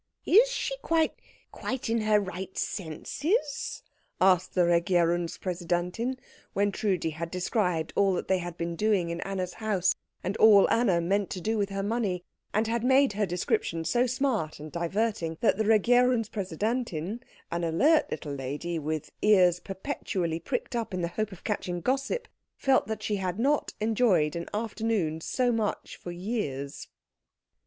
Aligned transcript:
"Is 0.25 0.49
she 0.49 0.75
quite 0.79 1.13
quite 1.51 1.87
in 1.87 2.01
her 2.01 2.19
right 2.19 2.57
senses?" 2.57 3.83
asked 4.19 4.55
the 4.55 4.61
Regierungspräsidentin, 4.65 6.17
when 6.53 6.71
Trudi 6.71 7.11
had 7.11 7.29
described 7.29 7.93
all 7.95 8.19
they 8.19 8.39
had 8.39 8.57
been 8.57 8.75
doing 8.75 9.11
in 9.11 9.21
Anna's 9.21 9.53
house, 9.61 9.93
and 10.23 10.35
all 10.37 10.67
Anna 10.71 10.99
meant 11.01 11.29
to 11.29 11.39
do 11.39 11.55
with 11.55 11.69
her 11.69 11.83
money, 11.83 12.23
and 12.51 12.65
had 12.65 12.83
made 12.83 13.13
her 13.13 13.27
description 13.27 13.85
so 13.85 14.07
smart 14.07 14.59
and 14.59 14.71
diverting 14.71 15.37
that 15.39 15.57
the 15.57 15.65
Regierungspräsidentin, 15.65 17.21
an 17.51 17.63
alert 17.63 18.09
little 18.09 18.33
lady, 18.33 18.79
with 18.79 19.11
ears 19.21 19.59
perpetually 19.59 20.39
pricked 20.39 20.75
up 20.75 20.95
in 20.95 21.03
the 21.03 21.09
hope 21.09 21.31
of 21.31 21.43
catching 21.43 21.79
gossip, 21.79 22.27
felt 22.57 22.87
that 22.87 23.03
she 23.03 23.17
had 23.17 23.37
not 23.37 23.75
enjoyed 23.79 24.35
an 24.35 24.49
afternoon 24.51 25.21
so 25.21 25.51
much 25.51 25.95
for 25.95 26.09
years. 26.11 26.87